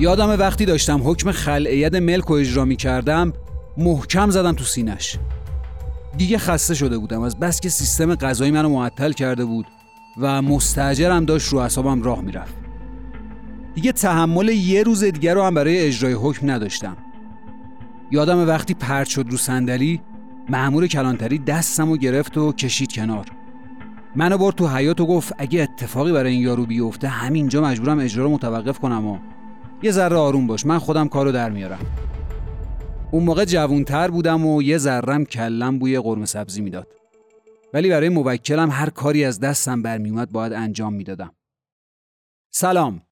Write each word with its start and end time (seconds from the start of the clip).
یادم 0.00 0.28
وقتی 0.28 0.64
داشتم 0.64 1.00
حکم 1.04 1.32
خلعیت 1.32 1.94
ملک 1.94 2.30
و 2.30 2.34
اجرا 2.34 2.64
می 2.64 2.76
کردم 2.76 3.32
محکم 3.76 4.30
زدم 4.30 4.52
تو 4.52 4.64
سینش 4.64 5.16
دیگه 6.16 6.38
خسته 6.38 6.74
شده 6.74 6.98
بودم 6.98 7.22
از 7.22 7.38
بس 7.38 7.60
که 7.60 7.68
سیستم 7.68 8.14
غذایی 8.14 8.50
منو 8.50 8.68
معطل 8.68 9.12
کرده 9.12 9.44
بود 9.44 9.66
و 10.16 10.42
مستجرم 10.42 11.24
داشت 11.24 11.48
رو 11.48 11.58
اصابم 11.58 12.02
راه 12.02 12.20
می‌رفت. 12.20 12.54
دیگه 13.74 13.92
تحمل 13.92 14.48
یه 14.48 14.82
روز 14.82 15.04
دیگر 15.04 15.34
رو 15.34 15.42
هم 15.42 15.54
برای 15.54 15.78
اجرای 15.78 16.12
حکم 16.12 16.50
نداشتم. 16.50 16.96
یادم 18.10 18.48
وقتی 18.48 18.74
پرت 18.74 19.08
شد 19.08 19.26
رو 19.30 19.36
صندلی 19.36 20.00
مأمور 20.48 20.86
کلانتری 20.86 21.38
دستم 21.38 21.90
و 21.90 21.96
گرفت 21.96 22.38
و 22.38 22.52
کشید 22.52 22.92
کنار. 22.92 23.26
منو 24.16 24.38
برد 24.38 24.54
تو 24.54 24.68
حیات 24.68 25.00
و 25.00 25.06
گفت 25.06 25.32
اگه 25.38 25.62
اتفاقی 25.62 26.12
برای 26.12 26.32
این 26.32 26.42
یارو 26.42 26.66
بیفته 26.66 27.08
همینجا 27.08 27.62
مجبورم 27.62 27.98
اجرا 27.98 28.24
رو 28.24 28.30
متوقف 28.30 28.78
کنم 28.78 29.06
و 29.06 29.18
یه 29.82 29.90
ذره 29.90 30.16
آروم 30.16 30.46
باش 30.46 30.66
من 30.66 30.78
خودم 30.78 31.08
کارو 31.08 31.32
در 31.32 31.50
میارم. 31.50 31.86
اون 33.12 33.24
موقع 33.24 33.44
جوونتر 33.44 34.08
بودم 34.08 34.46
و 34.46 34.62
یه 34.62 34.78
ذرم 34.78 35.24
کلم 35.24 35.78
بوی 35.78 35.98
قرمه 35.98 36.26
سبزی 36.26 36.62
می‌داد. 36.62 36.88
ولی 37.74 37.88
برای 37.88 38.08
موکلم 38.08 38.70
هر 38.70 38.90
کاری 38.90 39.24
از 39.24 39.40
دستم 39.40 39.82
برمیومد 39.82 40.32
باید 40.32 40.52
انجام 40.52 40.94
می‌دادم. 40.94 41.34
سلام. 42.50 43.02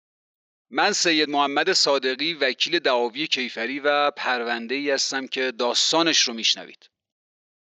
من 0.70 0.92
سید 0.92 1.30
محمد 1.30 1.72
صادقی 1.72 2.34
وکیل 2.34 2.78
دعاوی 2.78 3.27
کیفری 3.27 3.80
و 3.80 4.10
پرونده 4.16 4.75
ای 4.75 4.91
هستم 4.91 5.27
که 5.27 5.53
داستانش 5.58 6.20
رو 6.20 6.34
میشنوید. 6.34 6.91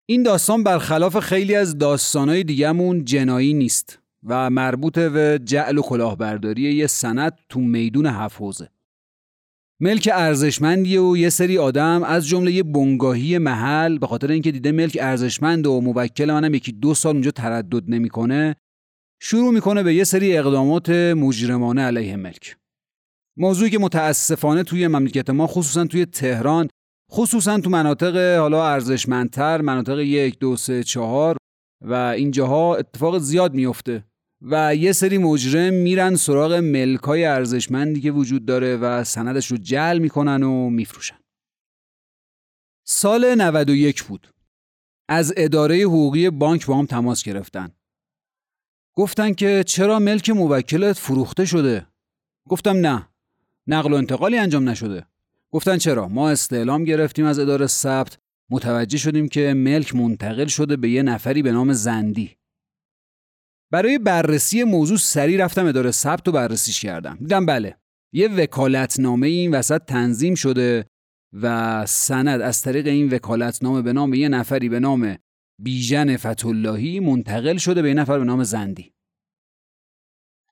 این 0.07 0.23
داستان 0.23 0.65
برخلاف 0.65 1.19
خیلی 1.19 1.55
از 1.55 1.79
داستانهای 1.79 2.45
دیگهمون 2.45 3.05
جنایی 3.05 3.55
نیست 3.55 3.99
و 4.23 4.51
مربوط 4.51 4.99
به 4.99 5.41
جعل 5.45 5.79
و 5.79 5.83
کلاهبرداری 5.83 6.63
یه 6.63 6.87
سند 6.87 7.39
تو 7.49 7.61
میدون 7.61 8.07
حفوزه 8.07 8.71
ملک 9.81 10.11
ارزشمندی 10.13 10.97
و 10.97 11.17
یه 11.17 11.29
سری 11.29 11.59
آدم 11.59 12.03
از 12.03 12.27
جمله 12.29 12.53
یه 12.53 12.63
بنگاهی 12.63 13.39
محل 13.39 13.99
به 13.99 14.07
خاطر 14.07 14.31
اینکه 14.31 14.53
دیده 14.53 14.73
ملک 14.73 14.99
ارزشمند 15.01 15.67
و 15.67 15.81
موکل 15.81 16.33
منم 16.33 16.55
یکی 16.55 16.73
دو 16.73 16.95
سال 16.95 17.13
اونجا 17.13 17.31
تردد 17.31 17.91
نمی‌کنه 17.91 18.57
شروع 19.23 19.53
می‌کنه 19.53 19.83
به 19.83 19.95
یه 19.95 20.05
سری 20.05 20.39
اقدامات 20.39 20.91
مجرمانه 20.91 21.83
علیه 21.83 22.17
ملک. 22.17 22.57
موضوعی 23.37 23.71
که 23.71 23.79
متاسفانه 23.79 24.63
توی 24.63 24.89
مملکت 24.89 25.31
ما 25.31 25.47
خصوصا 25.47 25.85
توی 25.85 26.07
تهران 26.07 26.69
خصوصا 27.13 27.61
تو 27.61 27.71
مناطق 27.71 28.39
حالا 28.39 28.67
ارزشمندتر 28.67 29.61
مناطق 29.61 29.99
یک 29.99 30.39
دو 30.39 30.57
سه 30.57 30.83
چهار 30.83 31.37
و 31.85 31.95
اینجاها 31.95 32.77
اتفاق 32.77 33.19
زیاد 33.19 33.55
میفته 33.55 34.05
و 34.43 34.77
یه 34.77 34.93
سری 34.93 35.19
مجرم 35.19 35.75
میرن 35.75 36.17
سراغ 36.17 36.53
ملکای 36.53 37.25
ارزشمندی 37.25 38.01
که 38.01 38.11
وجود 38.11 38.45
داره 38.45 38.77
و 38.77 39.05
سندش 39.05 39.47
رو 39.47 39.57
جل 39.57 39.99
می‌کنن 39.99 40.43
و 40.43 40.71
میفروشن. 40.71 41.19
سال 42.85 43.35
91 43.35 44.03
بود. 44.03 44.35
از 45.09 45.35
اداره 45.37 45.77
حقوقی 45.77 46.31
بانک 46.31 46.67
با 46.67 46.79
هم 46.79 46.87
تماس 46.87 47.23
گرفتن. 47.23 47.71
گفتن 48.95 49.35
که 49.35 49.65
چرا 49.67 49.99
ملک 49.99 50.31
موکلت 50.31 50.99
فروخته 50.99 51.45
شده؟ 51.45 51.87
گفتم 52.49 52.77
نه. 52.77 53.09
نقل 53.67 53.93
و 53.93 53.97
انتقالی 53.97 54.39
انجام 54.39 54.69
نشده. 54.69 55.07
گفتن 55.51 55.79
چرا؟ 55.79 56.09
ما 56.09 56.31
استعلام 56.31 56.85
گرفتیم 56.85 57.25
از 57.25 57.39
اداره 57.39 57.67
ثبت. 57.67 58.19
متوجه 58.51 58.99
شدیم 58.99 59.29
که 59.29 59.55
ملک 59.55 59.95
منتقل 59.95 60.47
شده 60.47 60.77
به 60.77 60.91
یه 60.91 61.03
نفری 61.03 61.43
به 61.43 61.53
نام 61.53 61.73
زندی. 61.73 62.38
برای 63.71 63.99
بررسی 63.99 64.65
موضوع 64.65 64.97
سریع 64.97 65.45
رفتم 65.45 65.67
اداره 65.67 65.91
ثبت 65.91 66.29
و 66.29 66.33
بررسیش 66.33 66.81
کردم. 66.81 67.17
دیدم 67.21 67.47
بله 67.47 67.77
یه 68.13 68.29
وکالتنامه 68.29 69.27
این 69.27 69.55
وسط 69.55 69.85
تنظیم 69.85 70.35
شده 70.35 70.87
و 71.33 71.87
سند 71.87 72.41
از 72.41 72.63
طریق 72.63 72.87
این 72.87 73.15
وکالتنامه 73.15 73.83
به 73.83 73.93
نام 73.93 74.15
یه 74.15 74.29
نفری 74.29 74.69
به 74.69 74.81
نام 74.81 75.17
بیژن 75.63 76.17
فتولاهی 76.17 77.01
منتقل 77.01 77.57
شده 77.57 77.83
به 77.83 77.89
یه 77.89 77.95
نفر 77.95 78.19
به 78.19 78.25
نام 78.25 78.45
زندی. 78.45 78.93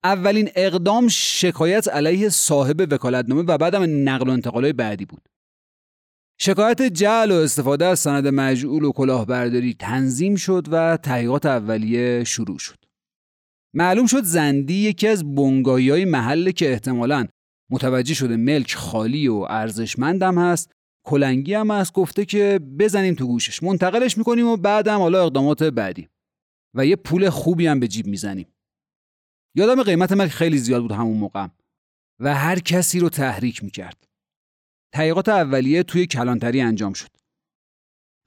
اولین 0.05 0.51
اقدام 0.57 1.09
شکایت 1.09 1.89
علیه 1.89 2.29
صاحب 2.29 2.89
وکالتنامه 2.91 3.43
و 3.43 3.59
بعدم 3.59 4.09
نقل 4.09 4.29
و 4.29 4.33
انتقالای 4.33 4.73
بعدی 4.73 5.05
بود. 5.05 5.29
شکایت 6.41 6.83
جعل 6.83 7.33
و 7.33 7.35
استفاده 7.35 7.85
از 7.85 7.99
سند 7.99 8.29
مجعول 8.29 8.85
و 8.85 8.93
کلاهبرداری 8.93 9.75
تنظیم 9.75 10.37
شد 10.37 10.67
و 10.71 10.97
تحقیقات 10.97 11.47
اولیه 11.47 12.25
شروع 12.25 12.59
شد. 12.59 12.86
معلوم 13.77 14.07
شد 14.07 14.23
زندی 14.23 14.75
یکی 14.75 15.09
از 15.09 15.35
بنگاهی 15.35 15.91
های 15.91 16.05
محله 16.05 16.53
که 16.53 16.73
احتمالا 16.73 17.27
متوجه 17.71 18.15
شده 18.15 18.37
ملک 18.37 18.75
خالی 18.75 19.29
و 19.29 19.35
ارزشمندم 19.35 20.39
هست 20.39 20.73
کلنگی 21.07 21.55
هم 21.55 21.71
هست 21.71 21.93
گفته 21.93 22.25
که 22.25 22.61
بزنیم 22.79 23.15
تو 23.15 23.27
گوشش 23.27 23.63
منتقلش 23.63 24.19
می‌کنیم 24.19 24.47
و 24.47 24.57
بعدم 24.57 24.99
حالا 24.99 25.23
اقدامات 25.23 25.63
بعدی. 25.63 26.09
و 26.75 26.87
یه 26.87 26.97
پول 26.97 27.31
خوبی 27.31 27.67
هم 27.67 27.81
به 27.81 27.89
جیب 27.89 28.07
می‌زنیم. 28.07 28.47
یادم 29.55 29.83
قیمت 29.83 30.13
ملک 30.13 30.31
خیلی 30.31 30.59
زیاد 30.59 30.83
بود 30.83 30.93
همون 30.93 31.17
موقع. 31.17 31.49
و 32.21 32.35
هر 32.35 32.59
کسی 32.59 33.01
رو 33.01 33.09
تحریک 33.09 33.65
می‌کرد. 33.65 34.09
تحقیقات 34.95 35.29
اولیه 35.29 35.83
توی 35.83 36.07
کلانتری 36.07 36.61
انجام 36.61 36.93
شد. 36.93 37.11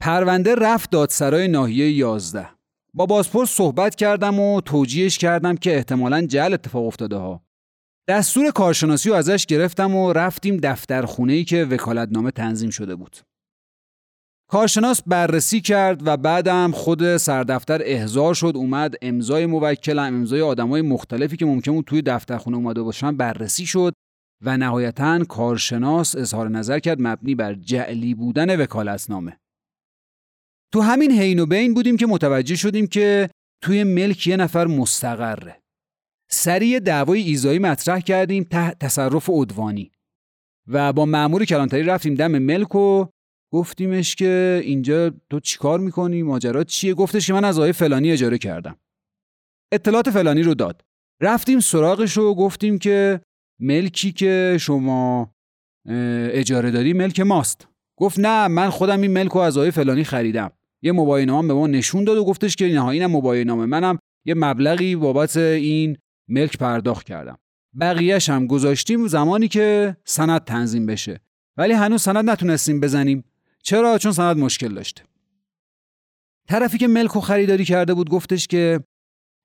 پرونده 0.02 0.54
رفت 0.54 0.90
دادسرای 0.90 1.48
ناحیه 1.48 1.90
11 1.90 2.59
با 2.94 3.06
بازپرس 3.06 3.50
صحبت 3.50 3.94
کردم 3.94 4.38
و 4.38 4.60
توجیهش 4.60 5.18
کردم 5.18 5.56
که 5.56 5.76
احتمالا 5.76 6.26
جل 6.26 6.54
اتفاق 6.54 6.86
افتاده 6.86 7.16
ها. 7.16 7.42
دستور 8.08 8.50
کارشناسی 8.50 9.08
رو 9.08 9.14
ازش 9.14 9.46
گرفتم 9.46 9.94
و 9.94 10.12
رفتیم 10.12 10.56
دفتر 10.56 11.02
خونه 11.02 11.44
که 11.44 11.64
وکالتنامه 11.64 12.30
تنظیم 12.30 12.70
شده 12.70 12.94
بود. 12.94 13.16
کارشناس 14.50 15.02
بررسی 15.06 15.60
کرد 15.60 16.06
و 16.06 16.16
بعدم 16.16 16.70
خود 16.70 17.16
سردفتر 17.16 17.80
احضار 17.84 18.34
شد 18.34 18.52
اومد 18.56 18.94
امضای 19.02 19.46
موکلم 19.46 20.14
امضای 20.14 20.40
آدمای 20.40 20.82
مختلفی 20.82 21.36
که 21.36 21.46
ممکن 21.46 21.72
بود 21.72 21.84
توی 21.84 22.02
دفتر 22.02 22.38
خونه 22.38 22.56
اومده 22.56 22.82
باشن 22.82 23.16
بررسی 23.16 23.66
شد 23.66 23.94
و 24.44 24.56
نهایتا 24.56 25.24
کارشناس 25.24 26.16
اظهار 26.16 26.48
نظر 26.48 26.78
کرد 26.78 26.98
مبنی 27.00 27.34
بر 27.34 27.54
جعلی 27.54 28.14
بودن 28.14 28.60
وکالتنامه. 28.60 29.39
تو 30.72 30.80
همین 30.80 31.12
حین 31.12 31.38
و 31.38 31.46
بین 31.46 31.74
بودیم 31.74 31.96
که 31.96 32.06
متوجه 32.06 32.56
شدیم 32.56 32.86
که 32.86 33.30
توی 33.62 33.84
ملک 33.84 34.26
یه 34.26 34.36
نفر 34.36 34.66
مستقره. 34.66 35.62
سریع 36.30 36.78
دعوای 36.78 37.20
ایزایی 37.20 37.58
مطرح 37.58 38.00
کردیم 38.00 38.44
تحت 38.44 38.78
تصرف 38.78 39.30
عدوانی. 39.30 39.92
و 40.66 40.92
با 40.92 41.06
مأمور 41.06 41.44
کلانتری 41.44 41.82
رفتیم 41.82 42.14
دم 42.14 42.38
ملک 42.38 42.74
و 42.74 43.06
گفتیمش 43.52 44.14
که 44.14 44.60
اینجا 44.64 45.10
تو 45.30 45.40
چیکار 45.40 45.80
می‌کنی؟ 45.80 46.22
ماجرا 46.22 46.64
چیه؟ 46.64 46.94
گفتش 46.94 47.26
که 47.26 47.32
من 47.32 47.44
از 47.44 47.58
آقای 47.58 47.72
فلانی 47.72 48.12
اجاره 48.12 48.38
کردم. 48.38 48.76
اطلاعات 49.72 50.10
فلانی 50.10 50.42
رو 50.42 50.54
داد. 50.54 50.84
رفتیم 51.20 51.60
سراغش 51.60 52.18
و 52.18 52.34
گفتیم 52.34 52.78
که 52.78 53.20
ملکی 53.60 54.12
که 54.12 54.56
شما 54.60 55.34
اجاره 56.32 56.70
داری 56.70 56.92
ملک 56.92 57.20
ماست. 57.20 57.68
گفت 57.98 58.18
نه 58.18 58.48
من 58.48 58.70
خودم 58.70 59.00
این 59.00 59.12
ملک 59.12 59.32
رو 59.32 59.40
از 59.40 59.58
آقای 59.58 59.70
فلانی 59.70 60.04
خریدم. 60.04 60.52
یه 60.82 60.92
نامه 61.24 61.48
به 61.48 61.54
ما 61.54 61.66
نشون 61.66 62.04
داد 62.04 62.18
و 62.18 62.24
گفتش 62.24 62.56
که 62.56 62.68
نه 62.68 62.86
اینم 62.86 63.26
نامه. 63.26 63.66
منم 63.66 63.98
یه 64.24 64.34
مبلغی 64.34 64.96
بابت 64.96 65.36
این 65.36 65.96
ملک 66.28 66.58
پرداخت 66.58 67.06
کردم. 67.06 67.38
بقیهش 67.80 68.28
هم 68.28 68.46
گذاشتیم 68.46 69.06
زمانی 69.06 69.48
که 69.48 69.96
سند 70.04 70.44
تنظیم 70.44 70.86
بشه. 70.86 71.20
ولی 71.56 71.72
هنوز 71.72 72.02
سند 72.02 72.30
نتونستیم 72.30 72.80
بزنیم. 72.80 73.24
چرا؟ 73.62 73.98
چون 73.98 74.12
سند 74.12 74.36
مشکل 74.36 74.74
داشته. 74.74 75.02
طرفی 76.48 76.78
که 76.78 76.88
ملک 76.88 77.16
و 77.16 77.20
خریداری 77.20 77.64
کرده 77.64 77.94
بود 77.94 78.10
گفتش 78.10 78.46
که 78.46 78.80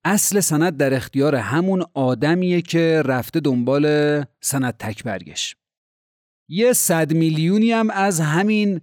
اصل 0.06 0.40
سند 0.40 0.78
در 0.78 0.94
اختیار 0.94 1.36
همون 1.36 1.86
آدمیه 1.94 2.62
که 2.62 3.02
رفته 3.06 3.40
دنبال 3.40 3.86
سند 4.42 4.74
تک 4.80 5.04
برگش. 5.04 5.56
یه 6.50 6.74
صد 6.74 7.14
میلیونی 7.14 7.72
هم 7.72 7.90
از 7.90 8.20
همین 8.20 8.82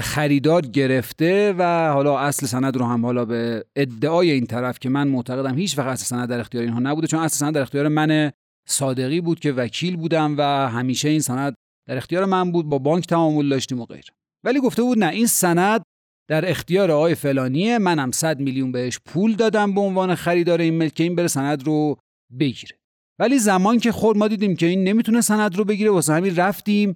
خریدار 0.00 0.66
گرفته 0.66 1.54
و 1.58 1.92
حالا 1.92 2.18
اصل 2.18 2.46
سند 2.46 2.76
رو 2.76 2.84
هم 2.84 3.06
حالا 3.06 3.24
به 3.24 3.64
ادعای 3.76 4.30
این 4.30 4.46
طرف 4.46 4.78
که 4.78 4.88
من 4.88 5.08
معتقدم 5.08 5.58
هیچ 5.58 5.78
وقت 5.78 5.86
اصل 5.86 6.04
سند 6.04 6.28
در 6.28 6.40
اختیار 6.40 6.64
اینها 6.64 6.80
نبوده 6.80 7.06
چون 7.06 7.20
اصل 7.20 7.36
سند 7.36 7.54
در 7.54 7.60
اختیار 7.60 7.88
من 7.88 8.32
صادقی 8.68 9.20
بود 9.20 9.40
که 9.40 9.52
وکیل 9.52 9.96
بودم 9.96 10.34
و 10.38 10.42
همیشه 10.68 11.08
این 11.08 11.20
سند 11.20 11.54
در 11.88 11.96
اختیار 11.96 12.24
من 12.24 12.52
بود 12.52 12.68
با 12.68 12.78
بانک 12.78 13.06
تعامل 13.06 13.48
داشتیم 13.48 13.80
و 13.80 13.84
غیر 13.84 14.04
ولی 14.44 14.60
گفته 14.60 14.82
بود 14.82 14.98
نه 14.98 15.08
این 15.08 15.26
سند 15.26 15.82
در 16.30 16.50
اختیار 16.50 16.90
آقای 16.90 17.14
فلانیه 17.14 17.78
منم 17.78 18.10
100 18.10 18.40
میلیون 18.40 18.72
بهش 18.72 18.98
پول 19.06 19.34
دادم 19.34 19.74
به 19.74 19.80
عنوان 19.80 20.14
خریدار 20.14 20.60
این 20.60 20.74
ملک 20.74 20.96
این 21.00 21.14
بره 21.14 21.28
سند 21.28 21.66
رو 21.66 21.96
بگیره. 22.40 22.76
ولی 23.20 23.38
زمان 23.38 23.78
که 23.78 23.92
خورد 23.92 24.18
ما 24.18 24.28
دیدیم 24.28 24.56
که 24.56 24.66
این 24.66 24.84
نمی‌تونه 24.84 25.20
سند 25.20 25.56
رو 25.56 25.64
بگیره 25.64 25.90
واسه 25.90 26.12
همین 26.12 26.36
رفتیم 26.36 26.94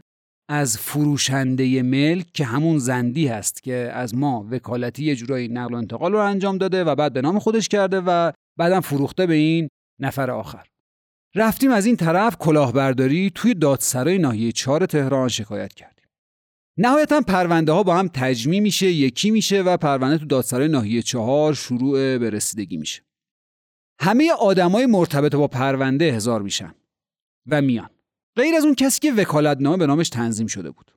از 0.49 0.79
فروشنده 0.79 1.83
ملک 1.83 2.33
که 2.33 2.45
همون 2.45 2.79
زندی 2.79 3.27
هست 3.27 3.63
که 3.63 3.91
از 3.95 4.15
ما 4.15 4.47
وکالتی 4.51 5.05
یه 5.05 5.17
جورایی 5.17 5.49
نقل 5.49 5.75
و 5.75 5.77
انتقال 5.77 6.13
رو 6.13 6.19
انجام 6.19 6.59
داده 6.59 6.85
و 6.85 6.95
بعد 6.95 7.13
به 7.13 7.21
نام 7.21 7.39
خودش 7.39 7.69
کرده 7.69 8.01
و 8.01 8.33
بعدم 8.59 8.81
فروخته 8.81 9.27
به 9.27 9.35
این 9.35 9.69
نفر 10.01 10.31
آخر. 10.31 10.67
رفتیم 11.35 11.71
از 11.71 11.87
این 11.87 11.97
طرف 11.97 12.37
کلاهبرداری 12.37 13.33
توی 13.35 13.55
دادسرای 13.55 14.19
ناحیه 14.19 14.53
چهار 14.53 14.87
تهران 14.87 15.29
شکایت 15.29 15.75
کردیم. 15.75 16.07
نهایتا 16.79 17.21
پرونده 17.21 17.73
ها 17.73 17.83
با 17.83 17.97
هم 17.97 18.09
تجمی 18.09 18.61
میشه 18.61 18.87
یکی 18.87 19.31
میشه 19.31 19.63
و 19.63 19.77
پرونده 19.77 20.19
تو 20.19 20.27
دادسرای 20.27 20.69
ناحیه 20.69 21.03
چهار 21.03 21.55
شروع 21.55 22.19
به 22.19 22.31
رسیدگی 22.31 22.77
میشه. 22.77 23.03
همه 24.01 24.33
آدمای 24.41 24.87
مرتبط 24.87 25.35
با 25.35 25.49
پرونده 25.49 26.13
هزار 26.13 26.43
میشن 26.43 26.75
و 27.47 27.63
میان. 27.63 27.91
غیر 28.37 28.55
از 28.55 28.65
اون 28.65 28.75
کسی 28.75 29.00
که 29.00 29.12
وکالتنامه 29.12 29.77
به 29.77 29.87
نامش 29.87 30.09
تنظیم 30.09 30.47
شده 30.47 30.71
بود. 30.71 30.91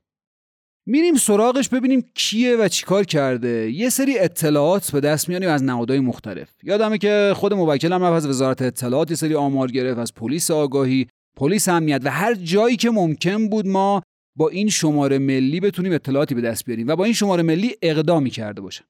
میریم 0.86 1.14
سراغش 1.14 1.68
ببینیم 1.68 2.04
کیه 2.14 2.56
و 2.56 2.68
چیکار 2.68 3.04
کرده. 3.04 3.70
یه 3.70 3.88
سری 3.88 4.18
اطلاعات 4.18 4.90
به 4.90 5.00
دست 5.00 5.28
میانیم 5.28 5.48
از 5.48 5.62
نهادهای 5.62 6.00
مختلف. 6.00 6.48
یادمه 6.62 6.98
که 6.98 7.32
خود 7.36 7.54
موکل 7.54 7.92
هم 7.92 8.02
از 8.02 8.26
وزارت 8.26 8.62
اطلاعات 8.62 9.10
یه 9.10 9.16
سری 9.16 9.34
آمار 9.34 9.70
گرفت 9.70 9.98
از 9.98 10.14
پلیس 10.14 10.50
آگاهی 10.50 11.06
پلیس 11.36 11.68
امنیت 11.68 12.00
و 12.04 12.10
هر 12.10 12.34
جایی 12.34 12.76
که 12.76 12.90
ممکن 12.90 13.48
بود 13.48 13.66
ما 13.66 14.02
با 14.36 14.48
این 14.48 14.68
شماره 14.68 15.18
ملی 15.18 15.60
بتونیم 15.60 15.92
اطلاعاتی 15.92 16.34
به 16.34 16.40
دست 16.40 16.64
بیاریم 16.64 16.88
و 16.88 16.96
با 16.96 17.04
این 17.04 17.14
شماره 17.14 17.42
ملی 17.42 17.76
اقدامی 17.82 18.30
کرده 18.30 18.60
باشه 18.60 18.84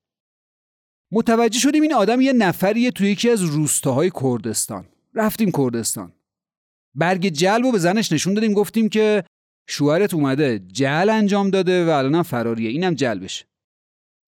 متوجه 1.12 1.58
شدیم 1.58 1.82
این 1.82 1.94
آدم 1.94 2.20
یه 2.20 2.32
نفریه 2.32 2.90
توی 2.90 3.10
یکی 3.10 3.30
از 3.30 3.42
روستاهای 3.42 4.10
کردستان. 4.22 4.86
رفتیم 5.14 5.50
کردستان. 5.50 6.12
برگ 6.94 7.28
جلب 7.28 7.64
و 7.64 7.72
به 7.72 7.78
زنش 7.78 8.12
نشون 8.12 8.34
دادیم 8.34 8.52
گفتیم 8.52 8.88
که 8.88 9.24
شوهرت 9.68 10.14
اومده 10.14 10.58
جل 10.58 11.10
انجام 11.10 11.50
داده 11.50 11.86
و 11.86 11.88
الانم 11.88 12.22
فراریه 12.22 12.70
اینم 12.70 12.94
جلبش. 12.94 13.44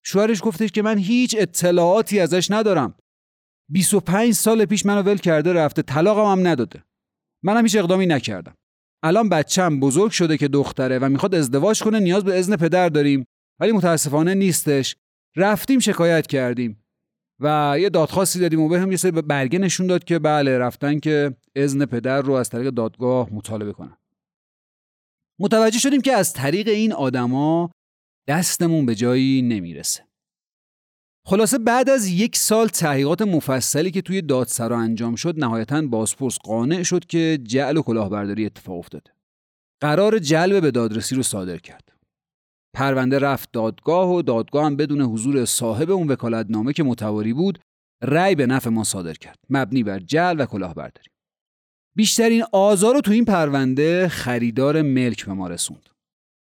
شوهرش 0.05 0.41
گفتش 0.43 0.71
که 0.71 0.83
من 0.83 0.99
هیچ 0.99 1.37
اطلاعاتی 1.39 2.21
ازش 2.21 2.51
ندارم. 2.51 2.95
25 3.71 4.33
سال 4.33 4.65
پیش 4.65 4.87
منو 4.87 5.03
ول 5.03 5.17
کرده 5.17 5.53
رفته 5.53 5.83
طلاقم 5.83 6.33
هم 6.33 6.47
نداده. 6.47 6.83
منم 7.45 7.63
هیچ 7.63 7.77
اقدامی 7.77 8.07
نکردم. 8.07 8.55
الان 9.05 9.29
بچم 9.29 9.81
بزرگ 9.81 10.11
شده 10.11 10.37
که 10.37 10.49
دختره 10.49 10.99
و 10.99 11.09
می‌خواد 11.09 11.35
ازدواج 11.35 11.83
کنه 11.83 12.01
نیاز 12.01 12.25
به 12.25 12.39
اذن 12.39 12.57
پدر 12.57 12.89
داریم 12.89 13.25
ولی 13.61 13.73
متاسفانه 13.73 14.35
نیستش. 14.35 14.97
رفتیم 15.37 15.79
شکایت 15.79 16.27
کردیم. 16.27 16.82
و 17.43 17.77
یه 17.79 17.91
دادخواستی 17.91 18.39
دادیم 18.39 18.61
و 18.61 18.69
به 18.69 18.81
هم 18.81 18.91
یه 18.91 18.97
سری 18.97 19.11
برگه 19.11 19.59
نشون 19.59 19.87
داد 19.87 20.05
که 20.05 20.19
بله 20.19 20.59
رفتن 20.59 20.99
که 20.99 21.37
اذن 21.57 21.85
پدر 21.85 22.23
رو 22.23 22.33
از 22.33 22.49
طریق 22.49 22.71
دادگاه 22.71 23.29
مطالبه 23.33 23.73
کنن. 23.73 23.97
متوجه 25.41 25.79
شدیم 25.79 26.01
که 26.01 26.13
از 26.13 26.33
طریق 26.33 26.69
این 26.69 26.93
آدما 26.93 27.71
دستمون 28.29 28.87
به 28.87 28.95
جایی 28.95 29.43
نمی‌رسه. 29.43 30.05
خلاصه 31.27 31.59
بعد 31.59 31.91
از 31.91 32.09
یک 32.09 32.37
سال 32.37 32.69
تحقیقات 32.69 33.23
مفصلی 33.23 33.91
که 33.91 34.03
توی 34.03 34.23
دادسرا 34.23 34.79
انجام 34.79 35.15
شد 35.15 35.39
نهایتا 35.39 35.83
بازپرس 35.83 36.39
قانع 36.39 36.83
شد 36.83 37.05
که 37.05 37.39
جعل 37.43 37.77
و 37.77 37.83
کلاهبرداری 37.83 38.47
اتفاق 38.47 38.79
افتاده. 38.79 39.11
قرار 39.81 40.19
جلب 40.19 40.63
به 40.63 40.71
دادرسی 40.71 41.15
رو 41.15 41.23
صادر 41.23 41.57
کرد. 41.57 41.93
پرونده 42.75 43.19
رفت 43.19 43.49
دادگاه 43.53 44.11
و 44.11 44.23
دادگاه 44.23 44.67
هم 44.67 44.77
بدون 44.77 45.01
حضور 45.01 45.45
صاحب 45.45 45.91
اون 45.91 46.09
وکالتنامه 46.09 46.73
که 46.73 46.83
متواری 46.83 47.33
بود 47.33 47.59
رأی 48.03 48.35
به 48.35 48.47
نفع 48.47 48.71
ما 48.71 48.85
صادر 48.85 49.15
کرد. 49.15 49.39
مبنی 49.51 49.83
بر 49.83 49.99
جعل 49.99 50.41
و 50.41 50.47
کلاهبرداری. 50.47 51.09
بیشترین 51.97 52.45
آزار 52.53 52.95
رو 52.95 53.01
تو 53.01 53.13
این 53.13 53.25
پرونده 53.25 54.09
خریدار 54.09 54.83
ملک 54.83 55.27
به 55.27 55.33
ما 55.33 55.49
رسوند. 55.49 55.89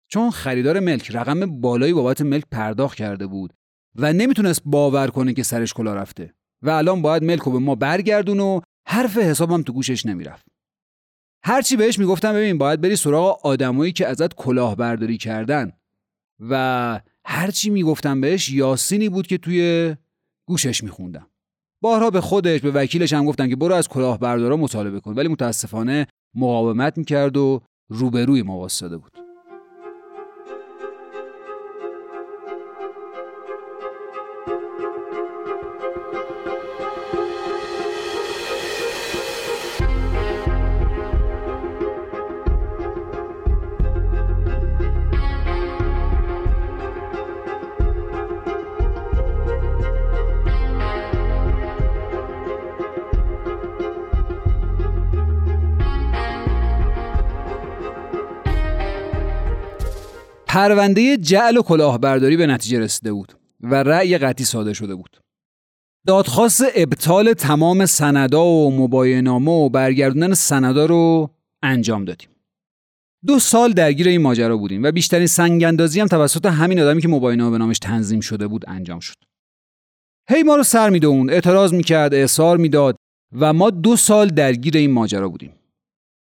چون 0.08 0.30
خریدار 0.30 0.80
ملک 0.80 1.10
رقم 1.10 1.60
بالایی 1.60 1.92
بابت 1.92 2.20
ملک 2.20 2.44
پرداخت 2.50 2.96
کرده 2.96 3.26
بود 3.26 3.52
و 3.94 4.12
نمی‌تونست 4.12 4.62
باور 4.64 5.08
کنه 5.08 5.34
که 5.34 5.42
سرش 5.42 5.74
کلا 5.74 5.94
رفته 5.94 6.34
و 6.62 6.70
الان 6.70 7.02
باید 7.02 7.24
ملک 7.24 7.40
رو 7.40 7.52
به 7.52 7.58
ما 7.58 7.74
برگردون 7.74 8.40
و 8.40 8.60
حرف 8.88 9.16
حسابم 9.16 9.62
تو 9.62 9.72
گوشش 9.72 10.06
نمی‌رفت. 10.06 10.46
هرچی 11.44 11.76
بهش 11.76 11.98
می‌گفتم 11.98 12.32
ببین 12.32 12.58
باید 12.58 12.80
بری 12.80 12.96
سراغ 12.96 13.46
آدمایی 13.46 13.92
که 13.92 14.06
ازت 14.06 14.34
کلاهبرداری 14.34 15.16
کردن. 15.16 15.72
و 16.40 17.00
هرچی 17.24 17.70
می‌گفتم 17.70 18.20
بهش 18.20 18.50
یاسینی 18.50 19.08
بود 19.08 19.26
که 19.26 19.38
توی 19.38 19.94
گوشش 20.48 20.84
میخوندم. 20.84 21.26
بارها 21.82 22.10
به 22.10 22.20
خودش 22.20 22.60
به 22.60 22.70
وکیلش 22.70 23.12
هم 23.12 23.24
گفتن 23.24 23.48
که 23.48 23.56
برو 23.56 23.74
از 23.74 23.88
کلاهبردارا 23.88 24.56
مطالبه 24.56 25.00
کن 25.00 25.14
ولی 25.14 25.28
متاسفانه 25.28 26.06
مقاومت 26.34 26.98
می‌کرد 26.98 27.36
و 27.36 27.62
روبروی 27.88 28.42
ما 28.42 28.58
واسطه 28.58 28.96
بود. 28.96 29.25
پرونده 60.56 61.16
جعل 61.16 61.56
و 61.56 61.62
کلاهبرداری 61.62 62.36
به 62.36 62.46
نتیجه 62.46 62.78
رسیده 62.78 63.12
بود 63.12 63.32
و 63.60 63.74
رأی 63.74 64.18
قطعی 64.18 64.44
صادر 64.44 64.72
شده 64.72 64.94
بود. 64.94 65.16
دادخواست 66.06 66.64
ابطال 66.74 67.32
تمام 67.32 67.86
سندا 67.86 68.44
و 68.44 68.76
مباینامه 68.76 69.50
و 69.50 69.68
برگردوندن 69.68 70.34
سندا 70.34 70.86
رو 70.86 71.30
انجام 71.62 72.04
دادیم. 72.04 72.28
دو 73.26 73.38
سال 73.38 73.72
درگیر 73.72 74.08
این 74.08 74.22
ماجرا 74.22 74.56
بودیم 74.56 74.82
و 74.82 74.92
بیشترین 74.92 75.26
سنگاندازی 75.26 76.00
هم 76.00 76.06
توسط 76.06 76.46
همین 76.46 76.80
آدمی 76.80 77.02
که 77.02 77.08
مباینامه 77.08 77.50
به 77.50 77.58
نامش 77.58 77.78
تنظیم 77.78 78.20
شده 78.20 78.46
بود 78.46 78.64
انجام 78.68 79.00
شد. 79.00 79.16
هی 80.30 80.42
ما 80.42 80.56
رو 80.56 80.62
سر 80.62 80.90
میدون، 80.90 81.30
اعتراض 81.30 81.72
می‌کرد، 81.72 82.14
اعصار 82.14 82.56
می‌داد 82.56 82.96
و 83.32 83.52
ما 83.52 83.70
دو 83.70 83.96
سال 83.96 84.28
درگیر 84.28 84.76
این 84.76 84.90
ماجرا 84.90 85.28
بودیم. 85.28 85.52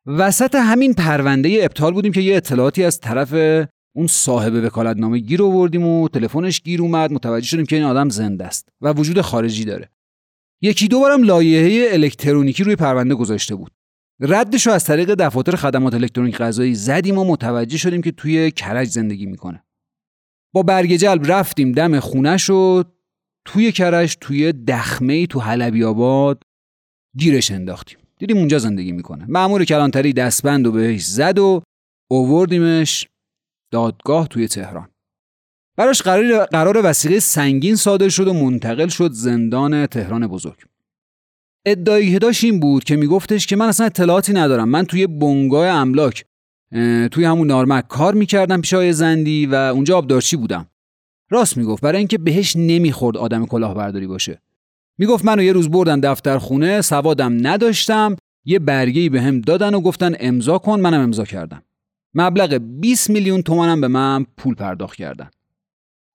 وسط 0.06 0.54
همین 0.54 0.94
پرونده 0.94 1.58
ابطال 1.62 1.92
بودیم 1.92 2.12
که 2.12 2.20
یه 2.20 2.36
اطلاعاتی 2.36 2.84
از 2.84 3.00
طرف 3.00 3.66
اون 3.96 4.06
صاحب 4.06 4.64
وکالتنامه 4.64 5.18
گیر 5.18 5.42
آوردیم 5.42 5.86
و 5.86 6.08
تلفنش 6.08 6.62
گیر 6.62 6.82
اومد. 6.82 7.12
متوجه 7.12 7.46
شدیم 7.46 7.66
که 7.66 7.76
این 7.76 7.84
آدم 7.84 8.08
زنده 8.08 8.44
است 8.44 8.68
و 8.80 8.92
وجود 8.92 9.20
خارجی 9.20 9.64
داره. 9.64 9.90
یکی 10.62 10.88
دو 10.88 11.00
بارم 11.00 11.22
لایحه 11.22 11.92
الکترونیکی 11.92 12.64
روی 12.64 12.76
پرونده 12.76 13.14
گذاشته 13.14 13.54
بود. 13.54 13.72
ردش 14.20 14.66
رو 14.66 14.72
از 14.72 14.84
طریق 14.84 15.14
دفاتر 15.14 15.56
خدمات 15.56 15.94
الکترونیک 15.94 16.36
غذایی 16.36 16.74
زدیم 16.74 17.18
و 17.18 17.24
متوجه 17.24 17.78
شدیم 17.78 18.02
که 18.02 18.12
توی 18.12 18.50
کرج 18.50 18.88
زندگی 18.88 19.26
می‌کنه. 19.26 19.64
با 20.54 20.62
برگ 20.62 20.96
جلب 20.96 21.32
رفتیم 21.32 21.72
دم 21.72 22.00
خونه 22.00 22.36
و 22.50 22.82
توی 23.44 23.72
کرج 23.72 24.16
توی 24.20 24.52
دخمه 24.52 25.26
تو 25.26 25.40
حلبی 25.40 25.84
آباد 25.84 26.42
گیرش 27.18 27.50
انداختیم. 27.50 27.98
دیدیم 28.18 28.36
اونجا 28.36 28.58
زندگی 28.58 28.92
می‌کنه. 28.92 29.26
مأمور 29.28 29.64
کلانتری 29.64 30.12
دستبند 30.12 30.66
و 30.66 30.72
بهش 30.72 31.04
زد 31.04 31.38
و 31.38 31.62
اووردیمش 32.10 33.08
دادگاه 33.70 34.28
توی 34.28 34.48
تهران. 34.48 34.88
براش 35.76 36.02
قرار, 36.02 36.44
قرار 36.44 36.80
وسیقه 36.84 37.20
سنگین 37.20 37.76
صادر 37.76 38.08
شد 38.08 38.28
و 38.28 38.32
منتقل 38.32 38.88
شد 38.88 39.12
زندان 39.12 39.86
تهران 39.86 40.26
بزرگ. 40.26 40.58
ادعایی 41.66 42.12
که 42.12 42.18
داشت 42.18 42.44
این 42.44 42.60
بود 42.60 42.84
که 42.84 42.96
میگفتش 42.96 43.46
که 43.46 43.56
من 43.56 43.68
اصلا 43.68 43.86
اطلاعاتی 43.86 44.32
ندارم. 44.32 44.68
من 44.68 44.84
توی 44.84 45.06
بنگاه 45.06 45.66
املاک 45.66 46.24
توی 47.10 47.24
همون 47.24 47.46
نارمک 47.46 47.88
کار 47.88 48.14
می‌کردم 48.14 48.60
پیش 48.60 48.74
های 48.74 48.92
زندی 48.92 49.46
و 49.46 49.54
اونجا 49.54 49.98
آبدارچی 49.98 50.36
بودم. 50.36 50.66
راست 51.30 51.56
می‌گفت 51.56 51.82
برای 51.82 51.98
اینکه 51.98 52.18
بهش 52.18 52.56
نمی‌خورد 52.56 53.16
آدم 53.16 53.46
کلاهبرداری 53.46 54.06
باشه. 54.06 54.42
می‌گفت 54.98 55.24
منو 55.24 55.42
یه 55.42 55.52
روز 55.52 55.70
بردن 55.70 56.00
دفتر 56.00 56.38
خونه 56.38 56.80
سوادم 56.80 57.46
نداشتم 57.46 58.16
یه 58.44 58.58
برگی 58.58 59.08
به 59.08 59.22
هم 59.22 59.40
دادن 59.40 59.74
و 59.74 59.80
گفتن 59.80 60.14
امضا 60.20 60.58
کن 60.58 60.80
منم 60.80 61.00
امضا 61.00 61.24
کردم. 61.24 61.62
مبلغ 62.18 62.54
20 62.54 63.10
میلیون 63.10 63.42
تومانم 63.42 63.80
به 63.80 63.88
من 63.88 64.26
پول 64.36 64.54
پرداخت 64.54 64.96
کردن. 64.96 65.30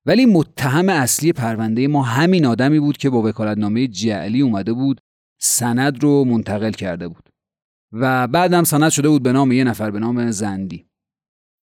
ولی 0.05 0.25
متهم 0.25 0.89
اصلی 0.89 1.33
پرونده 1.33 1.87
ما 1.87 2.03
همین 2.03 2.45
آدمی 2.45 2.79
بود 2.79 2.97
که 2.97 3.09
با 3.09 3.21
وکالتنامه 3.21 3.87
جعلی 3.87 4.41
اومده 4.41 4.73
بود 4.73 5.01
سند 5.41 6.03
رو 6.03 6.23
منتقل 6.23 6.71
کرده 6.71 7.07
بود. 7.07 7.29
و 7.91 8.27
بعدم 8.27 8.63
سند 8.63 8.89
شده 8.89 9.09
بود 9.09 9.23
به 9.23 9.31
نام 9.31 9.51
یه 9.51 9.63
نفر 9.63 9.91
به 9.91 9.99
نام 9.99 10.31
زندی. 10.31 10.85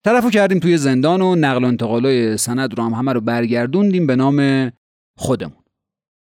طرفو 0.04 0.30
کردیم 0.30 0.58
توی 0.58 0.78
زندان 0.78 1.22
و 1.22 1.34
نقل 1.34 1.64
و 1.64 1.66
انتقالای 1.66 2.36
سند 2.36 2.78
رو 2.78 2.84
هم 2.84 2.92
همه 2.92 3.12
رو 3.12 3.20
برگردوندیم 3.20 4.06
به 4.06 4.16
نام 4.16 4.70
خودمون. 5.16 5.62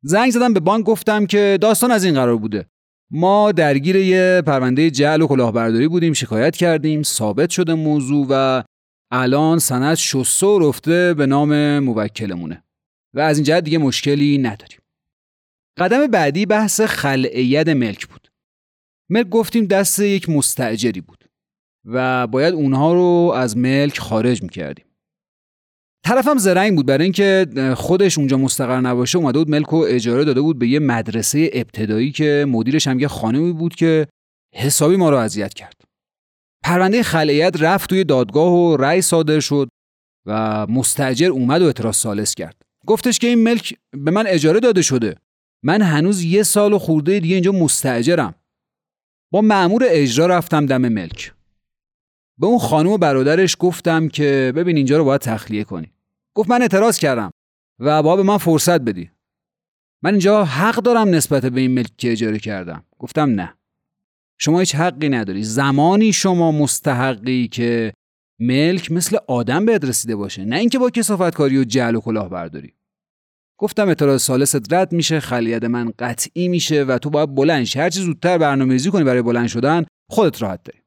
زنگ 0.04 0.32
زدم 0.32 0.54
به 0.54 0.60
بانک 0.60 0.86
گفتم 0.86 1.26
که 1.26 1.58
داستان 1.62 1.92
از 1.92 2.04
این 2.04 2.14
قرار 2.14 2.38
بوده. 2.38 2.70
ما 3.12 3.52
درگیر 3.52 3.96
یه 3.96 4.42
پرونده 4.46 4.92
جعل 4.92 5.22
و 5.22 5.28
کلاهبرداری 5.28 5.88
بودیم 5.88 6.14
شکایت 6.14 6.56
کردیم 6.56 7.04
ثابت 7.04 7.50
شده 7.50 7.74
موضوع 7.74 8.28
و 8.30 8.64
الان 9.12 9.60
سند 9.60 9.96
شسته 9.96 10.46
و 10.46 10.70
رفته 10.70 11.14
به 11.14 11.26
نام 11.26 11.80
موکلمونه 11.80 12.64
و 13.14 13.20
از 13.20 13.38
این 13.38 13.44
جهت 13.44 13.64
دیگه 13.64 13.78
مشکلی 13.78 14.38
نداریم. 14.38 14.80
قدم 15.78 16.08
بعدی 16.08 16.46
بحث 16.46 16.82
خلعیت 16.82 17.68
ملک 17.68 18.08
بود. 18.08 18.28
ملک 19.10 19.30
گفتیم 19.30 19.66
دست 19.66 20.00
یک 20.00 20.30
مستعجری 20.30 21.02
بود 21.02 21.24
و 21.86 22.28
باید 22.28 22.54
اونها 22.54 22.94
رو 22.94 23.34
از 23.36 23.58
ملک 23.58 24.00
خارج 24.00 24.44
می‌کردیم. 24.44 24.86
طرفم 26.04 26.38
زرنگ 26.38 26.76
بود. 26.76 26.86
برای 26.86 27.04
اینکه 27.04 27.48
خودش 27.78 28.18
اونجا 28.18 28.38
مستقر 28.38 28.80
نباشه 28.80 29.18
اومده 29.18 29.40
بود 29.40 29.50
ملک 29.50 29.68
رو 29.68 29.86
اجاره 29.88 30.24
داده 30.24 30.42
بود 30.42 30.60
به 30.60 30.68
یه 30.68 30.80
مدرسه 30.80 31.50
ابتدایی 31.54 32.12
که 32.12 32.46
مدیرش 32.50 32.88
هم 32.88 33.00
یه 33.00 33.08
خانمی 33.08 33.54
بود 33.54 33.76
که 33.76 34.08
حسابی 34.56 34.96
ما 34.96 35.10
رو 35.10 35.18
اذیت 35.18 35.54
کرد. 35.54 35.82
پرونده 36.64 37.04
خلعیت 37.04 37.56
رفت 37.60 37.90
توی 37.90 38.04
دادگاه 38.04 38.54
و 38.54 38.78
رأی 38.78 39.02
صادر 39.02 39.40
شد 39.40 39.70
و 40.26 40.68
مستجر 40.70 41.30
اومد 41.30 41.62
و 41.62 41.66
اعتراض 41.66 41.96
سالس 41.96 42.36
کرد. 42.36 42.62
گفتش 42.88 43.20
که 43.20 43.28
این 43.28 43.44
ملک 43.44 43.74
به 43.92 44.12
من 44.12 44.28
اجاره 44.28 44.60
داده 44.60 44.82
شده. 44.82 45.16
من 45.64 45.82
هنوز 45.82 46.24
یه 46.24 46.44
سال 46.44 46.74
و 46.74 46.80
خورده 46.80 47.20
دیگه 47.20 47.36
اینجا 47.36 47.52
مستجرم 47.52 48.36
با 49.32 49.42
معمور 49.42 49.84
اجرا 49.88 50.26
رفتم 50.26 50.66
دم 50.66 50.88
ملک. 50.88 51.34
به 52.38 52.48
اون 52.48 52.60
خانم 52.60 52.90
و 52.90 52.98
برادرش 52.98 53.56
گفتم 53.60 54.08
که 54.08 54.54
ببین 54.56 54.78
اینجا 54.78 54.98
رو 54.98 55.04
باید 55.04 55.22
تخلیه 55.22 55.64
کنی. 55.64 55.93
گفت 56.36 56.50
من 56.50 56.62
اعتراض 56.62 57.00
کردم. 57.00 57.32
و 57.80 58.04
باید 58.04 58.18
به 58.18 58.24
من 58.24 58.38
فرصت 58.38 58.82
بدی. 58.82 59.12
من 60.04 60.10
اینجا 60.10 60.46
حق 60.46 60.76
دارم 60.76 61.08
نسبت 61.08 61.46
به 61.46 61.62
این 61.62 61.72
ملک 61.72 61.98
که 61.98 62.12
اجاره 62.12 62.40
کردم. 62.40 62.86
گفتم 63.00 63.30
نه. 63.30 63.58
شما 64.40 64.60
هیچ 64.60 64.76
حقی 64.76 65.10
نداری. 65.10 65.44
زمانی 65.44 66.14
شما 66.14 66.52
مستحقی 66.52 67.48
که 67.48 67.94
ملک 68.40 68.92
مثل 68.92 69.18
آدم 69.28 69.66
بهت 69.66 69.86
رسیده 69.86 70.16
باشه. 70.16 70.46
نه 70.46 70.56
اینکه 70.56 70.80
با 70.80 70.90
کسافت 70.90 71.36
کاری 71.36 71.58
و 71.58 71.64
جعل 71.64 71.96
و 71.96 72.02
کلاه 72.02 72.30
برداری 72.30 72.74
گفتم 73.60 73.88
اعتراض 73.88 74.22
سالست 74.22 74.74
رد 74.74 74.92
میشه 74.92 75.20
خلیت 75.20 75.64
من 75.64 75.94
قطعی 76.00 76.48
میشه 76.48 76.84
و 76.84 76.98
تو 76.98 77.10
باید 77.10 77.36
بلند 77.36 77.64
شی. 77.64 77.80
هرچی 77.80 78.00
زودتر 78.00 78.38
برنامه‌ریزی 78.38 78.92
کنی 78.92 79.04
برای 79.04 79.22
بلند 79.22 79.48
شدن 79.48 79.86
خودت 80.10 80.42
راحت 80.42 80.64
داری 80.64 80.80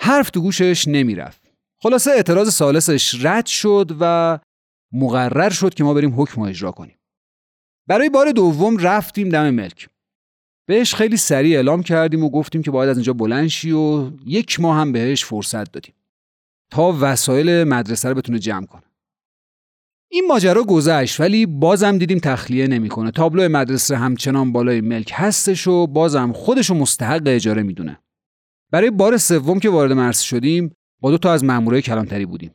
حرف 0.00 0.30
تو 0.30 0.40
گوشش 0.40 0.88
نمی‌رفت. 0.88 1.37
خلاصه 1.82 2.10
اعتراض 2.10 2.54
سالسش 2.54 3.24
رد 3.24 3.46
شد 3.46 3.96
و 4.00 4.38
مقرر 4.92 5.50
شد 5.50 5.74
که 5.74 5.84
ما 5.84 5.94
بریم 5.94 6.20
حکم 6.20 6.42
اجرا 6.42 6.72
کنیم. 6.72 6.98
برای 7.86 8.10
بار 8.10 8.32
دوم 8.32 8.76
رفتیم 8.76 9.28
دم 9.28 9.50
ملک. 9.50 9.88
بهش 10.68 10.94
خیلی 10.94 11.16
سریع 11.16 11.56
اعلام 11.56 11.82
کردیم 11.82 12.24
و 12.24 12.30
گفتیم 12.30 12.62
که 12.62 12.70
باید 12.70 12.90
از 12.90 12.96
اینجا 12.96 13.12
بلند 13.12 13.46
شی 13.46 13.72
و 13.72 14.10
یک 14.26 14.60
ماه 14.60 14.76
هم 14.76 14.92
بهش 14.92 15.24
فرصت 15.24 15.72
دادیم 15.72 15.94
تا 16.70 16.96
وسایل 17.00 17.64
مدرسه 17.64 18.08
رو 18.08 18.14
بتونه 18.14 18.38
جمع 18.38 18.66
کنه. 18.66 18.82
این 20.10 20.26
ماجرا 20.26 20.62
گذشت 20.62 21.20
ولی 21.20 21.46
بازم 21.46 21.98
دیدیم 21.98 22.18
تخلیه 22.18 22.66
نمی‌کنه. 22.66 23.10
تابلو 23.10 23.48
مدرسه 23.48 23.96
همچنان 23.96 24.52
بالای 24.52 24.80
ملک 24.80 25.10
هستش 25.14 25.66
و 25.66 25.86
بازم 25.86 26.32
خودشو 26.32 26.74
مستحق 26.74 27.22
اجاره 27.26 27.62
می‌دونه. 27.62 27.98
برای 28.70 28.90
بار 28.90 29.16
سوم 29.16 29.60
که 29.60 29.70
وارد 29.70 29.92
مرز 29.92 30.20
شدیم 30.20 30.74
با 31.00 31.10
دو 31.10 31.18
تا 31.18 31.32
از 31.32 31.44
مامورای 31.44 31.82
کلانتری 31.82 32.26
بودیم. 32.26 32.54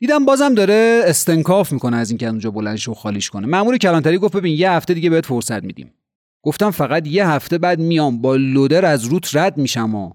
دیدم 0.00 0.24
بازم 0.24 0.54
داره 0.54 1.02
استنکاف 1.04 1.72
می‌کنه 1.72 1.96
از 1.96 2.10
اینکه 2.10 2.26
اونجا 2.28 2.50
بلند 2.50 2.88
و 2.88 2.94
خالیش 2.94 3.30
کنه. 3.30 3.46
مامور 3.46 3.78
کلانتری 3.78 4.18
گفت 4.18 4.36
ببین 4.36 4.58
یه 4.58 4.70
هفته 4.70 4.94
دیگه 4.94 5.10
بهت 5.10 5.26
فرصت 5.26 5.64
میدیم. 5.64 5.94
گفتم 6.42 6.70
فقط 6.70 7.06
یه 7.06 7.28
هفته 7.28 7.58
بعد 7.58 7.80
میام 7.80 8.20
با 8.20 8.36
لودر 8.36 8.84
از 8.84 9.04
روت 9.04 9.36
رد 9.36 9.56
میشم 9.56 9.94
و 9.94 10.12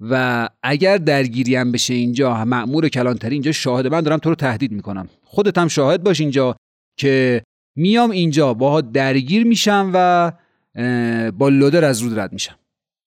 و 0.00 0.48
اگر 0.62 0.96
درگیری 0.96 1.56
هم 1.56 1.72
بشه 1.72 1.94
اینجا 1.94 2.44
مأمور 2.44 2.88
کلانتری 2.88 3.32
اینجا 3.32 3.52
شاهد 3.52 3.86
من 3.86 4.00
دارم 4.00 4.18
تو 4.18 4.28
رو 4.28 4.34
تهدید 4.34 4.72
می‌کنم. 4.72 5.08
خودت 5.22 5.58
هم 5.58 5.68
شاهد 5.68 6.02
باش 6.02 6.20
اینجا 6.20 6.56
که 6.98 7.42
میام 7.76 8.10
اینجا 8.10 8.54
باها 8.54 8.80
درگیر 8.80 9.46
میشم 9.46 9.90
و 9.94 10.32
با 11.30 11.48
لودر 11.48 11.84
از 11.84 12.00
رود 12.00 12.18
رد 12.18 12.32
میشم. 12.32 12.56